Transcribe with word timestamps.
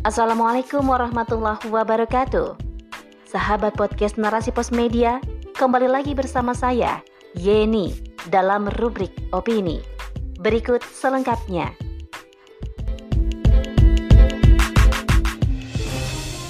Assalamualaikum 0.00 0.80
warahmatullahi 0.88 1.68
wabarakatuh. 1.68 2.56
Sahabat 3.28 3.76
podcast 3.76 4.16
Narasi 4.16 4.48
Pos 4.48 4.72
Media, 4.72 5.20
kembali 5.60 5.92
lagi 5.92 6.16
bersama 6.16 6.56
saya, 6.56 7.04
Yeni, 7.36 7.92
dalam 8.32 8.72
rubrik 8.80 9.12
opini. 9.28 9.84
Berikut 10.40 10.80
selengkapnya. 10.80 11.76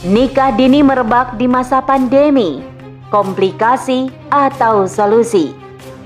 Nikah 0.07 0.55
dini 0.55 0.87
merebak 0.87 1.35
di 1.35 1.51
masa 1.51 1.83
pandemi, 1.83 2.63
komplikasi 3.11 4.15
atau 4.31 4.87
solusi 4.87 5.51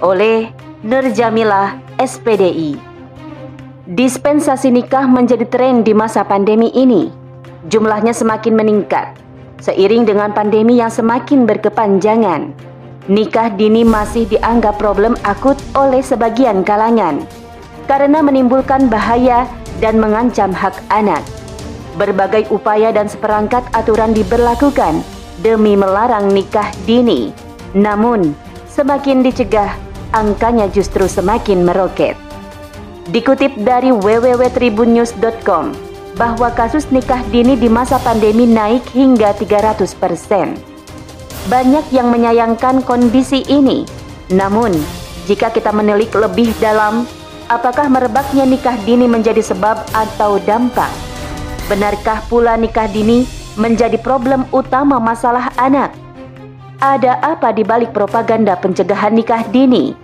oleh 0.01 0.49
Nur 0.81 1.13
Jamilah 1.13 1.77
SPDI. 2.01 2.81
Dispensasi 3.85 4.73
nikah 4.73 5.05
menjadi 5.05 5.45
tren 5.45 5.85
di 5.85 5.93
masa 5.93 6.25
pandemi 6.25 6.73
ini. 6.73 7.24
Jumlahnya 7.73 8.13
semakin 8.13 8.61
meningkat 8.61 9.25
seiring 9.65 10.05
dengan 10.05 10.37
pandemi 10.37 10.77
yang 10.77 10.93
semakin 10.93 11.49
berkepanjangan. 11.49 12.53
Nikah 13.09 13.57
dini 13.57 13.85
masih 13.85 14.29
dianggap 14.29 14.81
problem 14.81 15.17
akut 15.25 15.57
oleh 15.77 16.01
sebagian 16.01 16.65
kalangan 16.65 17.21
karena 17.85 18.25
menimbulkan 18.25 18.89
bahaya 18.89 19.45
dan 19.81 20.01
mengancam 20.01 20.53
hak 20.53 20.77
anak. 20.89 21.21
Berbagai 22.01 22.49
upaya 22.53 22.93
dan 22.93 23.09
seperangkat 23.09 23.65
aturan 23.77 24.17
diberlakukan 24.17 25.05
demi 25.41 25.77
melarang 25.77 26.33
nikah 26.33 26.69
dini. 26.89 27.33
Namun, 27.77 28.33
semakin 28.69 29.21
dicegah, 29.21 29.77
angkanya 30.17 30.69
justru 30.73 31.05
semakin 31.05 31.65
meroket. 31.65 32.17
Dikutip 33.13 33.53
dari 33.61 33.93
www.tribunnews.com 33.93 35.94
bahwa 36.15 36.51
kasus 36.55 36.87
nikah 36.95 37.21
dini 37.31 37.59
di 37.59 37.67
masa 37.67 37.99
pandemi 37.99 38.47
naik 38.47 38.87
hingga 38.95 39.35
300%. 39.35 40.55
Banyak 41.51 41.87
yang 41.93 42.09
menyayangkan 42.09 42.87
kondisi 42.87 43.45
ini. 43.51 43.85
Namun, 44.33 44.73
jika 45.29 45.53
kita 45.53 45.75
menilik 45.75 46.09
lebih 46.15 46.55
dalam, 46.63 47.05
apakah 47.51 47.91
merebaknya 47.91 48.47
nikah 48.49 48.79
dini 48.87 49.05
menjadi 49.05 49.43
sebab 49.43 49.85
atau 49.93 50.41
dampak? 50.41 50.89
Benarkah 51.69 52.25
pula 52.31 52.57
nikah 52.57 52.89
dini 52.89 53.29
menjadi 53.61 53.99
problem 54.01 54.49
utama 54.55 54.97
masalah 55.03 55.53
anak? 55.61 55.93
Ada 56.81 57.21
apa 57.21 57.53
di 57.53 57.65
balik 57.65 57.93
propaganda 57.93 58.57
pencegahan 58.57 59.13
nikah 59.13 59.45
dini? 59.49 59.97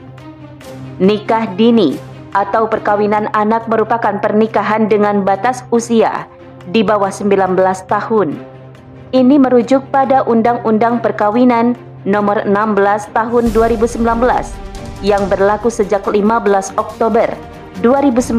Nikah 1.00 1.56
dini 1.56 2.09
atau 2.32 2.70
perkawinan 2.70 3.30
anak 3.34 3.66
merupakan 3.66 4.18
pernikahan 4.22 4.86
dengan 4.86 5.26
batas 5.26 5.66
usia 5.74 6.26
di 6.70 6.86
bawah 6.86 7.10
19 7.10 7.58
tahun. 7.90 8.38
Ini 9.10 9.36
merujuk 9.42 9.90
pada 9.90 10.22
Undang-Undang 10.22 11.02
Perkawinan 11.02 11.74
Nomor 12.06 12.46
16 12.46 13.10
Tahun 13.10 13.44
2019 13.50 14.06
yang 15.02 15.26
berlaku 15.26 15.68
sejak 15.68 16.06
15 16.06 16.78
Oktober 16.78 17.28
2019 17.82 18.38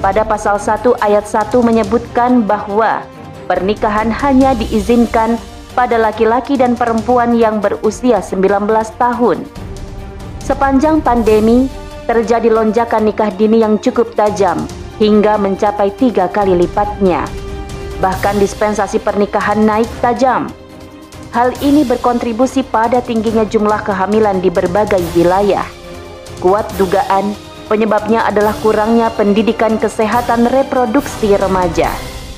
pada 0.00 0.22
pasal 0.24 0.56
1 0.56 0.96
ayat 1.04 1.28
1 1.28 1.52
menyebutkan 1.60 2.46
bahwa 2.46 3.04
pernikahan 3.50 4.08
hanya 4.08 4.56
diizinkan 4.56 5.36
pada 5.76 6.00
laki-laki 6.00 6.56
dan 6.56 6.72
perempuan 6.72 7.36
yang 7.36 7.60
berusia 7.60 8.24
19 8.24 8.64
tahun. 8.96 9.44
Sepanjang 10.40 11.04
pandemi, 11.04 11.68
terjadi 12.06 12.48
lonjakan 12.48 13.10
nikah 13.10 13.34
dini 13.34 13.60
yang 13.60 13.76
cukup 13.82 14.14
tajam 14.14 14.64
hingga 15.02 15.36
mencapai 15.36 15.92
tiga 15.98 16.30
kali 16.30 16.54
lipatnya. 16.54 17.26
Bahkan 18.00 18.38
dispensasi 18.40 19.02
pernikahan 19.02 19.66
naik 19.66 19.90
tajam. 20.00 20.48
Hal 21.34 21.52
ini 21.60 21.84
berkontribusi 21.84 22.64
pada 22.64 23.04
tingginya 23.04 23.44
jumlah 23.44 23.84
kehamilan 23.84 24.40
di 24.40 24.48
berbagai 24.48 25.02
wilayah. 25.12 25.66
Kuat 26.40 26.64
dugaan 26.80 27.36
Penyebabnya 27.66 28.22
adalah 28.22 28.54
kurangnya 28.62 29.10
pendidikan 29.10 29.74
kesehatan 29.74 30.46
reproduksi 30.46 31.34
remaja, 31.34 31.90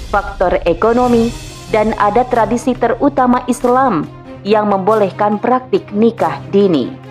faktor 0.09 0.57
ekonomi, 0.65 1.29
dan 1.69 1.93
ada 2.01 2.25
tradisi 2.25 2.73
terutama 2.73 3.45
Islam 3.45 4.09
yang 4.41 4.73
membolehkan 4.73 5.37
praktik 5.37 5.85
nikah 5.93 6.41
dini. 6.49 7.08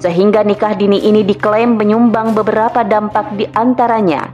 Sehingga 0.00 0.40
nikah 0.40 0.74
dini 0.74 0.96
ini 1.04 1.20
diklaim 1.20 1.76
menyumbang 1.76 2.32
beberapa 2.32 2.80
dampak 2.80 3.36
di 3.36 3.44
antaranya 3.52 4.32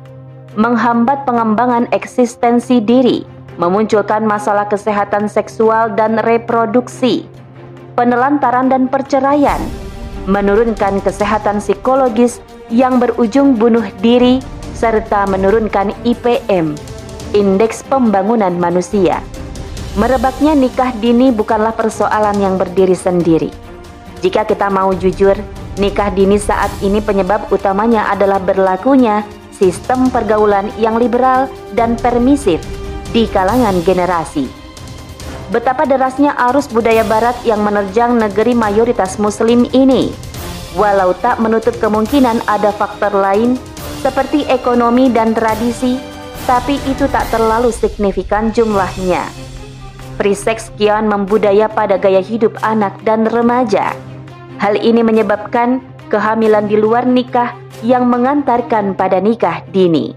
menghambat 0.57 1.29
pengembangan 1.29 1.85
eksistensi 1.93 2.81
diri, 2.81 3.29
memunculkan 3.61 4.25
masalah 4.25 4.65
kesehatan 4.65 5.29
seksual 5.29 5.93
dan 5.93 6.17
reproduksi, 6.25 7.29
penelantaran 7.93 8.73
dan 8.73 8.89
perceraian, 8.89 9.61
menurunkan 10.25 11.05
kesehatan 11.05 11.61
psikologis 11.61 12.41
yang 12.73 12.97
berujung 12.97 13.61
bunuh 13.61 13.85
diri 14.01 14.41
serta 14.73 15.29
menurunkan 15.29 15.93
IPM, 16.09 16.73
Indeks 17.37 17.85
Pembangunan 17.85 18.57
Manusia. 18.57 19.21
Merebaknya 19.97 20.53
nikah 20.53 20.93
dini 21.01 21.33
bukanlah 21.33 21.73
persoalan 21.73 22.37
yang 22.37 22.61
berdiri 22.61 22.93
sendiri. 22.93 23.66
Jika 24.27 24.43
kita 24.43 24.67
mau 24.75 24.91
jujur, 24.91 25.39
nikah 25.79 26.11
dini 26.11 26.35
saat 26.35 26.75
ini 26.83 26.99
penyebab 26.99 27.47
utamanya 27.55 28.11
adalah 28.11 28.43
berlakunya 28.43 29.23
sistem 29.55 30.11
pergaulan 30.11 30.67
yang 30.83 30.99
liberal 30.99 31.47
dan 31.79 31.95
permisif 31.95 32.59
di 33.15 33.31
kalangan 33.31 33.79
generasi. 33.87 34.51
Betapa 35.55 35.87
derasnya 35.87 36.35
arus 36.51 36.67
budaya 36.67 37.07
barat 37.07 37.39
yang 37.47 37.63
menerjang 37.63 38.19
negeri 38.19 38.59
mayoritas 38.59 39.15
muslim 39.23 39.63
ini 39.71 40.11
walau 40.75 41.15
tak 41.23 41.39
menutup 41.39 41.79
kemungkinan 41.79 42.43
ada 42.51 42.75
faktor 42.75 43.15
lain 43.15 43.55
seperti 44.03 44.43
ekonomi 44.51 45.07
dan 45.07 45.39
tradisi, 45.39 46.03
tapi 46.51 46.83
itu 46.91 47.07
tak 47.15 47.31
terlalu 47.31 47.71
signifikan 47.71 48.51
jumlahnya. 48.51 49.23
Priseks 50.19 50.75
kian 50.75 51.07
membudaya 51.07 51.71
pada 51.71 51.95
gaya 51.95 52.19
hidup 52.19 52.59
anak 52.67 52.99
dan 53.07 53.23
remaja. 53.23 53.95
Hal 54.57 54.81
ini 54.81 55.05
menyebabkan 55.05 55.85
kehamilan 56.09 56.65
di 56.71 56.81
luar 56.81 57.05
nikah 57.05 57.53
yang 57.85 58.09
mengantarkan 58.09 58.97
pada 58.97 59.21
nikah 59.21 59.61
dini. 59.75 60.17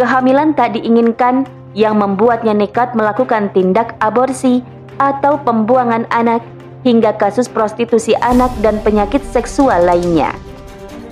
Kehamilan 0.00 0.56
tak 0.56 0.80
diinginkan 0.80 1.44
yang 1.76 2.00
membuatnya 2.00 2.56
nekat 2.56 2.96
melakukan 2.96 3.52
tindak 3.52 3.94
aborsi 4.00 4.64
atau 4.96 5.36
pembuangan 5.40 6.08
anak 6.08 6.40
hingga 6.82 7.12
kasus 7.20 7.46
prostitusi 7.46 8.16
anak 8.24 8.48
dan 8.64 8.80
penyakit 8.80 9.20
seksual 9.28 9.84
lainnya. 9.84 10.32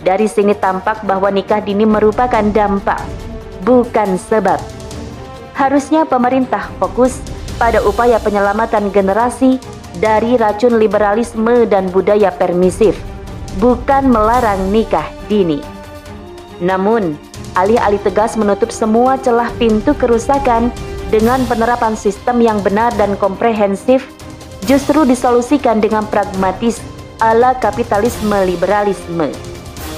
Dari 0.00 0.24
sini 0.24 0.56
tampak 0.56 1.04
bahwa 1.04 1.28
nikah 1.28 1.60
dini 1.60 1.84
merupakan 1.84 2.40
dampak, 2.40 3.02
bukan 3.66 4.16
sebab. 4.16 4.56
Harusnya 5.52 6.06
pemerintah 6.08 6.70
fokus 6.80 7.20
pada 7.58 7.82
upaya 7.82 8.16
penyelamatan 8.22 8.94
generasi 8.94 9.58
dari 9.98 10.38
racun 10.38 10.78
liberalisme 10.78 11.66
dan 11.66 11.90
budaya 11.90 12.30
permisif, 12.30 12.94
bukan 13.58 14.06
melarang 14.06 14.70
nikah 14.70 15.06
dini. 15.26 15.58
Namun, 16.62 17.18
alih-alih 17.58 18.02
tegas 18.02 18.38
menutup 18.38 18.70
semua 18.70 19.18
celah 19.18 19.50
pintu 19.58 19.94
kerusakan 19.94 20.70
dengan 21.10 21.42
penerapan 21.50 21.98
sistem 21.98 22.38
yang 22.38 22.62
benar 22.62 22.94
dan 22.94 23.18
komprehensif 23.18 24.06
justru 24.66 25.02
disolusikan 25.02 25.82
dengan 25.82 26.06
pragmatis 26.06 26.78
ala 27.18 27.58
kapitalisme 27.58 28.36
liberalisme. 28.46 29.34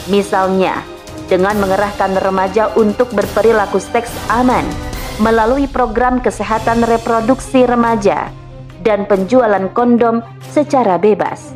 Misalnya, 0.09 0.81
dengan 1.29 1.61
mengerahkan 1.61 2.17
remaja 2.25 2.73
untuk 2.75 3.13
berperilaku 3.13 3.79
seks 3.79 4.11
aman 4.33 4.65
melalui 5.21 5.69
program 5.69 6.19
kesehatan 6.19 6.83
reproduksi 6.89 7.69
remaja 7.69 8.40
dan 8.83 9.05
penjualan 9.05 9.69
kondom 9.73 10.25
secara 10.51 10.97
bebas. 10.97 11.53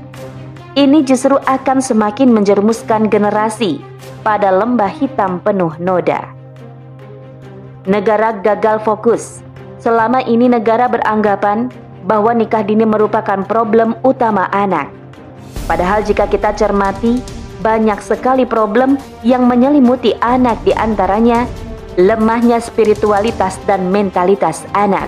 Ini 0.75 1.07
justru 1.07 1.39
akan 1.39 1.79
semakin 1.79 2.35
menjerumuskan 2.35 3.07
generasi 3.07 3.79
pada 4.27 4.51
lembah 4.51 4.91
hitam 4.91 5.39
penuh 5.39 5.71
noda. 5.79 6.35
Negara 7.87 8.35
gagal 8.43 8.83
fokus. 8.83 9.45
Selama 9.79 10.25
ini 10.25 10.49
negara 10.49 10.89
beranggapan 10.89 11.69
bahwa 12.09 12.33
nikah 12.35 12.65
dini 12.65 12.83
merupakan 12.89 13.45
problem 13.45 13.95
utama 14.03 14.49
anak. 14.51 14.91
Padahal 15.71 16.03
jika 16.03 16.27
kita 16.27 16.57
cermati, 16.57 17.21
banyak 17.65 18.01
sekali 18.05 18.45
problem 18.45 19.01
yang 19.25 19.49
menyelimuti 19.49 20.13
anak 20.21 20.61
di 20.69 20.77
antaranya 20.77 21.49
lemahnya 21.97 22.59
spiritualitas 22.59 23.57
dan 23.65 23.89
mentalitas 23.89 24.67
anak, 24.77 25.07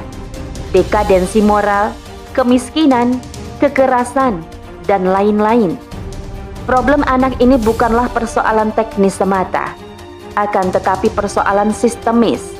dekadensi 0.70 1.42
moral, 1.42 1.92
kemiskinan, 2.36 3.16
kekerasan, 3.64 4.44
dan 4.84 5.08
lain-lain. 5.08 5.80
Problem 6.68 7.00
anak 7.08 7.40
ini 7.40 7.56
bukanlah 7.56 8.12
persoalan 8.12 8.76
teknis 8.76 9.16
semata, 9.16 9.72
akan 10.36 10.68
tetapi 10.68 11.08
persoalan 11.16 11.72
sistemis. 11.72 12.52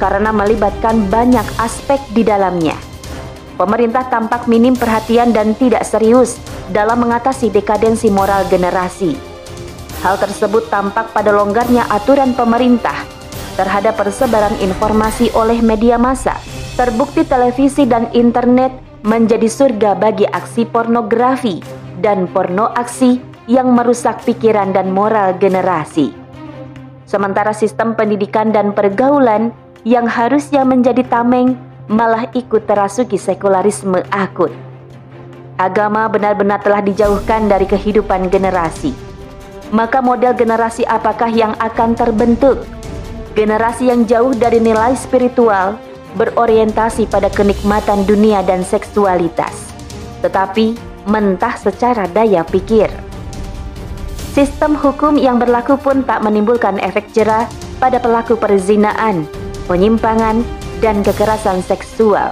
karena 0.00 0.32
melibatkan 0.32 1.12
banyak 1.12 1.44
aspek 1.60 2.00
di 2.16 2.24
dalamnya. 2.24 2.72
Pemerintah 3.60 4.08
tampak 4.08 4.48
minim 4.48 4.72
perhatian 4.72 5.36
dan 5.36 5.52
tidak 5.52 5.84
serius 5.84 6.40
dalam 6.72 7.04
mengatasi 7.04 7.52
dekadensi 7.52 8.08
moral 8.08 8.48
generasi. 8.48 9.12
Hal 10.00 10.16
tersebut 10.16 10.72
tampak 10.72 11.12
pada 11.12 11.28
longgarnya 11.28 11.84
aturan 11.92 12.32
pemerintah 12.32 12.96
terhadap 13.60 14.00
persebaran 14.00 14.56
informasi 14.64 15.28
oleh 15.36 15.60
media 15.60 16.00
massa. 16.00 16.40
Terbukti 16.80 17.28
televisi 17.28 17.84
dan 17.84 18.08
internet 18.16 18.72
menjadi 19.00 19.48
surga 19.48 19.96
bagi 19.96 20.28
aksi 20.28 20.68
pornografi 20.68 21.64
dan 22.04 22.28
porno 22.28 22.68
aksi 22.76 23.20
yang 23.48 23.72
merusak 23.72 24.20
pikiran 24.28 24.76
dan 24.76 24.92
moral 24.92 25.36
generasi. 25.40 26.12
Sementara 27.08 27.50
sistem 27.50 27.98
pendidikan 27.98 28.54
dan 28.54 28.70
pergaulan 28.70 29.50
yang 29.82 30.06
harusnya 30.06 30.62
menjadi 30.62 31.02
tameng 31.08 31.56
malah 31.90 32.28
ikut 32.36 32.68
terasuki 32.70 33.18
sekularisme 33.18 33.98
akut. 34.14 34.52
Agama 35.58 36.06
benar-benar 36.06 36.62
telah 36.62 36.80
dijauhkan 36.80 37.50
dari 37.50 37.66
kehidupan 37.66 38.30
generasi. 38.30 38.94
Maka 39.74 39.98
model 39.98 40.32
generasi 40.38 40.86
apakah 40.86 41.28
yang 41.28 41.52
akan 41.58 41.98
terbentuk? 41.98 42.62
Generasi 43.34 43.90
yang 43.90 44.06
jauh 44.06 44.34
dari 44.34 44.58
nilai 44.58 44.94
spiritual, 44.94 45.78
berorientasi 46.18 47.06
pada 47.06 47.30
kenikmatan 47.30 48.06
dunia 48.06 48.42
dan 48.42 48.66
seksualitas, 48.66 49.70
tetapi 50.24 50.74
mentah 51.06 51.54
secara 51.58 52.06
daya 52.10 52.42
pikir. 52.46 52.90
Sistem 54.30 54.78
hukum 54.78 55.18
yang 55.18 55.42
berlaku 55.42 55.74
pun 55.74 56.06
tak 56.06 56.22
menimbulkan 56.22 56.78
efek 56.78 57.10
jerah 57.10 57.50
pada 57.82 57.98
pelaku 57.98 58.38
perzinaan, 58.38 59.26
penyimpangan, 59.66 60.46
dan 60.78 61.02
kekerasan 61.02 61.60
seksual. 61.66 62.30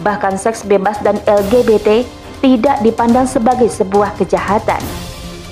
Bahkan 0.00 0.40
seks 0.40 0.64
bebas 0.64 0.96
dan 1.04 1.20
LGBT 1.28 2.08
tidak 2.40 2.80
dipandang 2.80 3.28
sebagai 3.28 3.68
sebuah 3.68 4.16
kejahatan, 4.16 4.80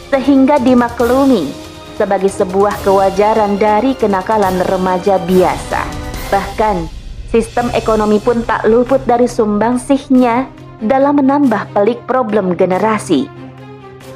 sehingga 0.09 0.56
dimaklumi 0.56 1.53
sebagai 2.00 2.33
sebuah 2.33 2.81
kewajaran 2.81 3.61
dari 3.61 3.93
kenakalan 3.93 4.56
remaja 4.65 5.21
biasa. 5.21 5.85
Bahkan, 6.33 6.98
sistem 7.28 7.69
ekonomi 7.76 8.16
pun 8.19 8.40
tak 8.44 8.64
luput 8.64 9.04
dari 9.04 9.28
sumbangsihnya 9.28 10.48
dalam 10.80 11.20
menambah 11.20 11.76
pelik 11.76 12.00
problem 12.08 12.56
generasi 12.56 13.28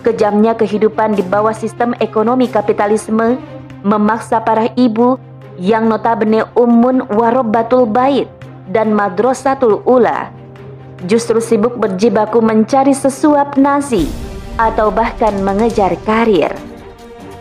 Kejamnya 0.02 0.58
kehidupan 0.58 1.14
di 1.14 1.22
bawah 1.22 1.54
sistem 1.54 1.94
ekonomi 2.02 2.50
kapitalisme 2.50 3.38
memaksa 3.86 4.42
para 4.42 4.66
ibu 4.74 5.14
yang 5.62 5.86
notabene 5.86 6.42
umun 6.58 7.06
warobatul 7.06 7.86
bait 7.86 8.26
dan 8.66 8.90
madrasatul 8.90 9.78
ula 9.86 10.34
justru 11.06 11.38
sibuk 11.38 11.78
berjibaku 11.78 12.42
mencari 12.42 12.90
sesuap 12.90 13.54
nasi 13.54 14.10
atau 14.58 14.90
bahkan 14.90 15.38
mengejar 15.46 15.94
karir 16.02 16.50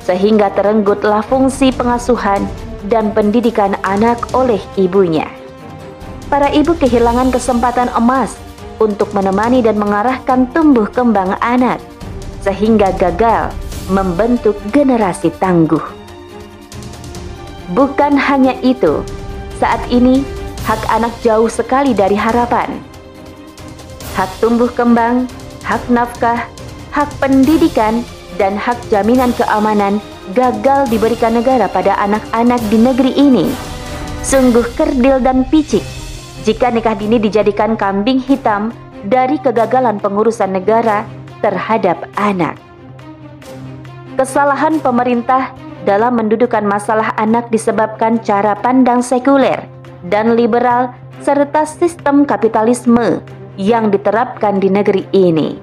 sehingga 0.06 0.54
terenggutlah 0.54 1.26
fungsi 1.26 1.74
pengasuhan 1.74 2.46
dan 2.90 3.14
pendidikan 3.14 3.78
anak 3.86 4.18
oleh 4.34 4.62
ibunya. 4.78 5.41
Para 6.32 6.48
ibu 6.48 6.72
kehilangan 6.80 7.28
kesempatan 7.28 7.92
emas 7.92 8.40
untuk 8.80 9.12
menemani 9.12 9.60
dan 9.60 9.76
mengarahkan 9.76 10.48
tumbuh 10.56 10.88
kembang 10.88 11.36
anak 11.44 11.84
sehingga 12.40 12.96
gagal 12.96 13.52
membentuk 13.92 14.56
generasi 14.72 15.28
tangguh. 15.44 15.84
Bukan 17.76 18.16
hanya 18.16 18.56
itu, 18.64 19.04
saat 19.60 19.84
ini 19.92 20.24
hak 20.64 20.80
anak 20.88 21.12
jauh 21.20 21.52
sekali 21.52 21.92
dari 21.92 22.16
harapan. 22.16 22.80
Hak 24.16 24.32
tumbuh 24.40 24.72
kembang, 24.72 25.28
hak 25.68 25.84
nafkah, 25.92 26.48
hak 26.96 27.12
pendidikan, 27.20 28.08
dan 28.40 28.56
hak 28.56 28.80
jaminan 28.88 29.36
keamanan 29.36 30.00
gagal 30.32 30.88
diberikan 30.88 31.36
negara 31.36 31.68
pada 31.68 32.00
anak-anak 32.00 32.64
di 32.72 32.80
negeri 32.80 33.20
ini. 33.20 33.52
Sungguh 34.24 34.64
kerdil 34.80 35.20
dan 35.20 35.44
picik 35.44 35.84
jika 36.42 36.74
nikah 36.74 36.98
dini 36.98 37.22
dijadikan 37.22 37.78
kambing 37.78 38.18
hitam 38.18 38.74
dari 39.06 39.38
kegagalan 39.42 40.02
pengurusan 40.02 40.54
negara 40.54 41.06
terhadap 41.42 42.06
anak. 42.18 42.58
Kesalahan 44.18 44.78
pemerintah 44.82 45.54
dalam 45.82 46.18
mendudukan 46.18 46.62
masalah 46.62 47.14
anak 47.18 47.50
disebabkan 47.50 48.22
cara 48.22 48.54
pandang 48.54 49.02
sekuler 49.02 49.66
dan 50.06 50.38
liberal 50.38 50.94
serta 51.22 51.66
sistem 51.66 52.26
kapitalisme 52.26 53.22
yang 53.58 53.90
diterapkan 53.90 54.62
di 54.62 54.70
negeri 54.70 55.06
ini. 55.14 55.58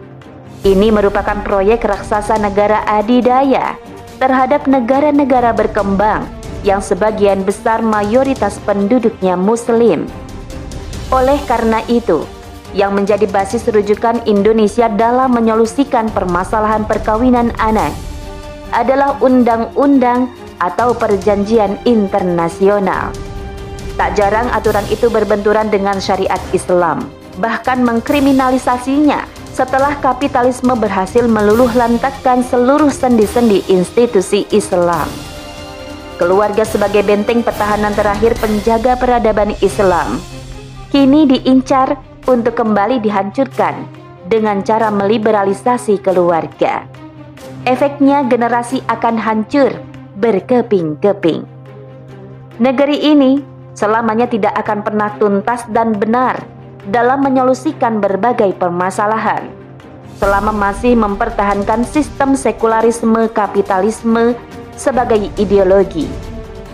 Ini 0.67 0.91
merupakan 0.91 1.39
proyek 1.47 1.87
raksasa 1.87 2.35
negara 2.43 2.83
adidaya 2.87 3.79
terhadap 4.19 4.67
negara-negara 4.67 5.55
berkembang 5.55 6.27
yang 6.67 6.83
sebagian 6.83 7.47
besar 7.47 7.79
mayoritas 7.79 8.59
penduduknya 8.67 9.39
muslim. 9.39 10.11
Oleh 11.09 11.41
karena 11.49 11.81
itu, 11.89 12.29
yang 12.77 12.93
menjadi 12.93 13.25
basis 13.33 13.65
rujukan 13.65 14.21
Indonesia 14.29 14.93
dalam 14.93 15.33
menyolusikan 15.33 16.13
permasalahan 16.13 16.85
perkawinan 16.85 17.49
anak 17.57 17.97
adalah 18.77 19.17
undang-undang 19.25 20.29
atau 20.61 20.93
perjanjian 20.93 21.81
internasional. 21.89 23.09
Tak 23.97 24.21
jarang 24.21 24.53
aturan 24.53 24.85
itu 24.93 25.09
berbenturan 25.09 25.73
dengan 25.73 25.97
syariat 25.97 26.39
Islam, 26.53 27.09
bahkan 27.41 27.81
mengkriminalisasinya 27.89 29.25
setelah 29.49 29.97
kapitalisme 30.05 30.77
berhasil 30.77 31.25
meluluh 31.25 31.73
lantakkan 31.73 32.45
seluruh 32.45 32.93
sendi-sendi 32.93 33.65
institusi 33.73 34.45
Islam. 34.53 35.09
Keluarga 36.21 36.69
sebagai 36.69 37.01
benteng 37.01 37.41
pertahanan 37.41 37.97
terakhir 37.97 38.37
penjaga 38.37 38.95
peradaban 39.01 39.57
Islam 39.65 40.21
kini 40.89 41.29
diincar 41.29 42.01
untuk 42.25 42.57
kembali 42.57 43.01
dihancurkan 43.05 43.85
dengan 44.29 44.65
cara 44.65 44.89
meliberalisasi 44.89 46.01
keluarga. 46.01 46.85
Efeknya 47.69 48.25
generasi 48.25 48.81
akan 48.89 49.21
hancur 49.21 49.73
berkeping-keping. 50.17 51.45
Negeri 52.59 52.99
ini 53.05 53.41
selamanya 53.77 54.27
tidak 54.27 54.57
akan 54.65 54.81
pernah 54.81 55.11
tuntas 55.21 55.69
dan 55.69 55.93
benar 55.95 56.41
dalam 56.89 57.21
menyolusikan 57.21 58.01
berbagai 58.01 58.57
permasalahan 58.57 59.45
selama 60.19 60.51
masih 60.51 60.99
mempertahankan 60.99 61.87
sistem 61.87 62.35
sekularisme 62.35 63.31
kapitalisme 63.31 64.35
sebagai 64.75 65.31
ideologi. 65.39 66.11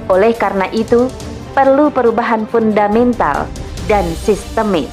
Oleh 0.08 0.32
karena 0.32 0.68
itu, 0.72 1.08
perlu 1.52 1.92
perubahan 1.92 2.48
fundamental 2.48 3.44
dan 3.86 4.04
sistemis. 4.16 4.90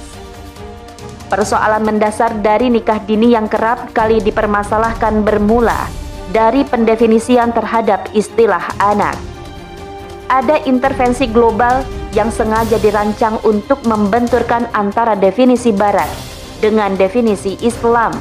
Persoalan 1.31 1.88
mendasar 1.88 2.43
dari 2.43 2.67
nikah 2.67 3.00
dini 3.07 3.31
yang 3.31 3.48
kerap 3.48 3.95
kali 3.95 4.19
dipermasalahkan 4.19 5.24
bermula 5.24 5.88
dari 6.36 6.67
pendefinisian 6.67 7.55
terhadap 7.55 8.12
istilah 8.12 8.63
anak. 8.83 9.15
Ada 10.27 10.63
intervensi 10.67 11.27
global 11.31 11.83
yang 12.12 12.31
sengaja 12.31 12.75
dirancang 12.79 13.39
untuk 13.48 13.83
membenturkan 13.88 14.67
antara 14.75 15.15
definisi 15.15 15.71
barat 15.71 16.07
dengan 16.60 16.95
definisi 17.00 17.55
Islam. 17.63 18.12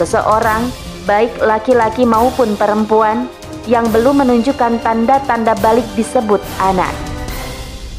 Seseorang, 0.00 0.72
baik 1.04 1.40
laki-laki 1.44 2.08
maupun 2.08 2.56
perempuan, 2.56 3.28
yang 3.70 3.86
belum 3.94 4.26
menunjukkan 4.26 4.82
tanda-tanda 4.82 5.54
balik 5.62 5.86
disebut 5.94 6.42
anak. 6.58 6.90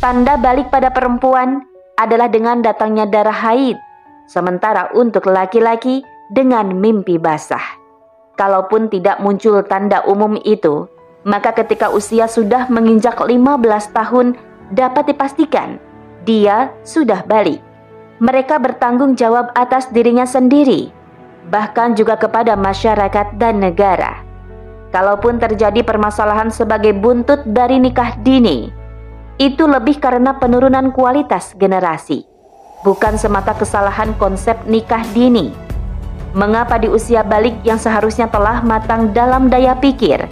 Tanda 0.04 0.36
balik 0.36 0.68
pada 0.68 0.92
perempuan 0.92 1.64
adalah 2.06 2.28
dengan 2.28 2.60
datangnya 2.64 3.08
darah 3.08 3.36
haid 3.36 3.80
Sementara 4.24 4.90
untuk 4.96 5.28
laki-laki 5.28 6.02
dengan 6.32 6.72
mimpi 6.72 7.20
basah. 7.20 7.64
Kalaupun 8.40 8.88
tidak 8.90 9.20
muncul 9.20 9.62
tanda 9.68 10.02
umum 10.08 10.40
itu, 10.42 10.88
maka 11.28 11.54
ketika 11.54 11.92
usia 11.92 12.26
sudah 12.26 12.72
menginjak 12.72 13.20
15 13.20 13.38
tahun 13.94 14.40
dapat 14.74 15.14
dipastikan 15.14 15.78
dia 16.24 16.72
sudah 16.88 17.22
balik. 17.28 17.60
Mereka 18.24 18.58
bertanggung 18.64 19.20
jawab 19.20 19.52
atas 19.54 19.92
dirinya 19.92 20.24
sendiri, 20.24 20.88
bahkan 21.52 21.92
juga 21.92 22.16
kepada 22.16 22.56
masyarakat 22.56 23.36
dan 23.36 23.60
negara. 23.60 24.24
Kalaupun 24.96 25.42
terjadi 25.42 25.84
permasalahan 25.84 26.48
sebagai 26.48 26.96
buntut 26.96 27.44
dari 27.44 27.78
nikah 27.78 28.16
dini, 28.24 28.72
itu 29.42 29.66
lebih 29.66 29.98
karena 29.98 30.38
penurunan 30.38 30.94
kualitas 30.94 31.58
generasi 31.58 32.34
bukan 32.84 33.16
semata 33.16 33.56
kesalahan 33.56 34.12
konsep 34.20 34.60
nikah 34.68 35.02
dini. 35.16 35.50
Mengapa 36.36 36.78
di 36.78 36.92
usia 36.92 37.24
balik 37.24 37.56
yang 37.64 37.80
seharusnya 37.80 38.28
telah 38.30 38.62
matang 38.62 39.16
dalam 39.16 39.48
daya 39.48 39.74
pikir 39.80 40.28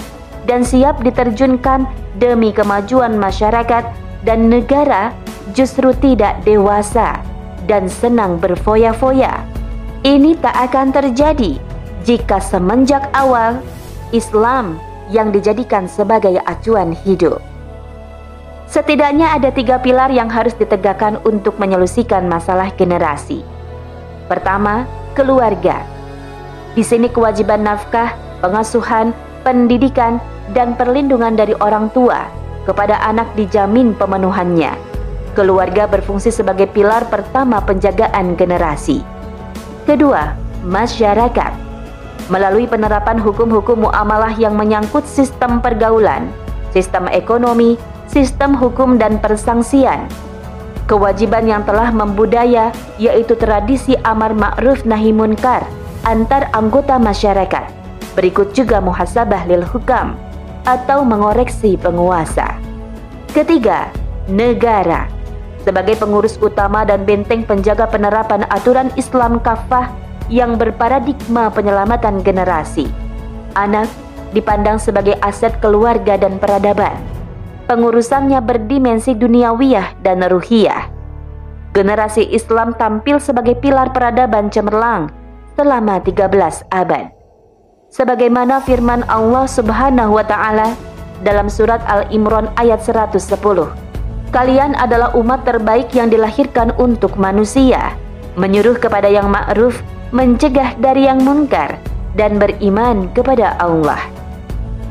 dan 0.46 0.62
siap 0.62 1.00
diterjunkan 1.02 1.88
demi 2.20 2.52
kemajuan 2.52 3.16
masyarakat 3.16 3.88
dan 4.28 4.40
negara 4.52 5.16
justru 5.56 5.96
tidak 5.98 6.38
dewasa 6.44 7.18
dan 7.66 7.88
senang 7.88 8.38
berfoya-foya. 8.38 9.42
Ini 10.02 10.34
tak 10.42 10.74
akan 10.74 10.88
terjadi 10.90 11.62
jika 12.02 12.42
semenjak 12.42 13.06
awal 13.14 13.62
Islam 14.10 14.82
yang 15.14 15.30
dijadikan 15.30 15.86
sebagai 15.86 16.42
acuan 16.50 16.98
hidup. 17.06 17.38
Setidaknya 18.72 19.36
ada 19.36 19.52
tiga 19.52 19.84
pilar 19.84 20.08
yang 20.16 20.32
harus 20.32 20.56
ditegakkan 20.56 21.20
untuk 21.28 21.60
menyelusikan 21.60 22.24
masalah 22.32 22.72
generasi. 22.80 23.44
Pertama, 24.32 24.88
keluarga. 25.12 25.84
Di 26.72 26.80
sini 26.80 27.12
kewajiban 27.12 27.68
nafkah, 27.68 28.16
pengasuhan, 28.40 29.12
pendidikan, 29.44 30.24
dan 30.56 30.80
perlindungan 30.80 31.36
dari 31.36 31.52
orang 31.60 31.92
tua 31.92 32.32
kepada 32.64 32.96
anak 33.04 33.28
dijamin 33.36 33.92
pemenuhannya. 33.92 34.72
Keluarga 35.36 35.84
berfungsi 35.92 36.32
sebagai 36.32 36.72
pilar 36.72 37.12
pertama 37.12 37.60
penjagaan 37.60 38.40
generasi. 38.40 39.04
Kedua, 39.84 40.32
masyarakat. 40.64 41.52
Melalui 42.32 42.72
penerapan 42.72 43.20
hukum-hukum 43.20 43.84
muamalah 43.84 44.32
yang 44.40 44.56
menyangkut 44.56 45.04
sistem 45.04 45.60
pergaulan, 45.60 46.32
sistem 46.72 47.12
ekonomi, 47.12 47.76
sistem 48.12 48.60
hukum 48.60 49.00
dan 49.00 49.18
persangsian. 49.24 50.06
Kewajiban 50.86 51.48
yang 51.48 51.64
telah 51.64 51.88
membudaya 51.96 52.76
yaitu 53.00 53.40
tradisi 53.40 53.96
amar 54.04 54.36
ma'ruf 54.36 54.84
nahi 54.84 55.16
munkar 55.16 55.64
antar 56.04 56.52
anggota 56.52 57.00
masyarakat. 57.00 57.72
Berikut 58.12 58.52
juga 58.52 58.84
muhasabah 58.84 59.48
lil 59.48 59.64
hukam 59.64 60.20
atau 60.68 61.08
mengoreksi 61.08 61.80
penguasa. 61.80 62.60
Ketiga, 63.32 63.88
negara. 64.28 65.08
Sebagai 65.64 65.96
pengurus 65.96 66.36
utama 66.44 66.84
dan 66.84 67.08
benteng 67.08 67.48
penjaga 67.48 67.88
penerapan 67.88 68.44
aturan 68.52 68.92
Islam 69.00 69.40
kafah 69.40 69.88
yang 70.28 70.60
berparadigma 70.60 71.48
penyelamatan 71.56 72.20
generasi. 72.20 72.92
Anak 73.56 73.88
dipandang 74.36 74.76
sebagai 74.82 75.16
aset 75.24 75.56
keluarga 75.64 76.20
dan 76.20 76.36
peradaban 76.42 77.11
pengurusannya 77.72 78.44
berdimensi 78.44 79.16
duniawiyah 79.16 80.04
dan 80.04 80.20
ruhiyah. 80.28 80.92
Generasi 81.72 82.28
Islam 82.28 82.76
tampil 82.76 83.24
sebagai 83.24 83.56
pilar 83.64 83.96
peradaban 83.96 84.52
cemerlang 84.52 85.08
selama 85.56 86.04
13 86.04 86.68
abad. 86.68 87.16
Sebagaimana 87.88 88.60
firman 88.60 89.08
Allah 89.08 89.48
Subhanahu 89.48 90.20
wa 90.20 90.26
taala 90.28 90.76
dalam 91.24 91.48
surat 91.48 91.80
Al-Imran 91.88 92.52
ayat 92.60 92.84
110. 92.84 93.40
Kalian 94.36 94.76
adalah 94.76 95.16
umat 95.16 95.48
terbaik 95.48 95.96
yang 95.96 96.12
dilahirkan 96.12 96.76
untuk 96.76 97.16
manusia, 97.16 97.96
menyuruh 98.36 98.76
kepada 98.76 99.08
yang 99.08 99.32
ma'ruf, 99.32 99.80
mencegah 100.12 100.76
dari 100.76 101.08
yang 101.08 101.24
mungkar, 101.24 101.80
dan 102.20 102.36
beriman 102.36 103.08
kepada 103.16 103.56
Allah 103.64 104.21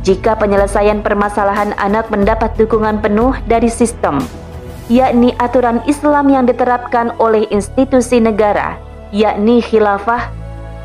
jika 0.01 0.33
penyelesaian 0.37 1.05
permasalahan 1.05 1.77
anak 1.77 2.09
mendapat 2.09 2.57
dukungan 2.57 3.05
penuh 3.05 3.37
dari 3.45 3.69
sistem, 3.69 4.17
yakni 4.89 5.37
aturan 5.37 5.85
Islam 5.85 6.33
yang 6.33 6.45
diterapkan 6.49 7.13
oleh 7.21 7.45
institusi 7.53 8.17
negara, 8.17 8.81
yakni 9.13 9.61
khilafah, 9.61 10.33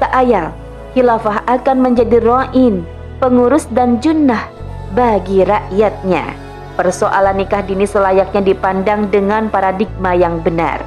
tak 0.04 0.12
ayal, 0.12 0.52
khilafah 0.92 1.48
akan 1.48 1.78
menjadi 1.80 2.20
ro'in, 2.20 2.84
pengurus 3.24 3.72
dan 3.72 4.04
junnah 4.04 4.52
bagi 4.92 5.48
rakyatnya. 5.48 6.36
Persoalan 6.76 7.40
nikah 7.40 7.64
dini 7.64 7.88
selayaknya 7.88 8.44
dipandang 8.44 9.08
dengan 9.08 9.48
paradigma 9.48 10.12
yang 10.12 10.44
benar, 10.44 10.84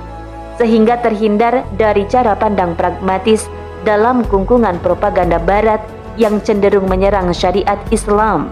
sehingga 0.60 1.00
terhindar 1.00 1.64
dari 1.80 2.04
cara 2.12 2.36
pandang 2.36 2.76
pragmatis 2.76 3.48
dalam 3.88 4.20
kungkungan 4.28 4.76
propaganda 4.84 5.40
barat 5.40 5.80
yang 6.18 6.42
cenderung 6.42 6.90
menyerang 6.90 7.30
syariat 7.30 7.78
Islam. 7.94 8.50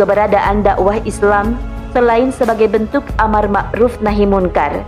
Keberadaan 0.00 0.64
dakwah 0.64 0.96
Islam 1.04 1.60
selain 1.92 2.32
sebagai 2.32 2.72
bentuk 2.72 3.04
amar 3.20 3.46
ma'ruf 3.52 4.00
nahi 4.00 4.24
munkar 4.24 4.80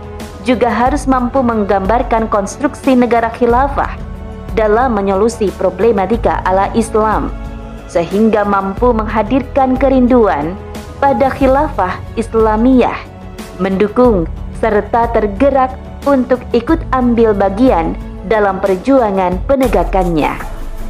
juga 0.45 0.69
harus 0.69 1.05
mampu 1.05 1.41
menggambarkan 1.41 2.29
konstruksi 2.29 2.97
negara 2.97 3.29
khilafah 3.33 3.93
dalam 4.57 4.97
menyolusi 4.97 5.53
problematika 5.57 6.41
ala 6.45 6.73
Islam 6.73 7.29
sehingga 7.85 8.41
mampu 8.41 8.89
menghadirkan 8.93 9.77
kerinduan 9.77 10.57
pada 10.97 11.29
khilafah 11.29 12.01
Islamiyah 12.17 12.97
mendukung 13.61 14.25
serta 14.57 15.13
tergerak 15.13 15.77
untuk 16.05 16.41
ikut 16.53 16.81
ambil 16.93 17.33
bagian 17.33 17.97
dalam 18.25 18.61
perjuangan 18.61 19.37
penegakannya. 19.45 20.54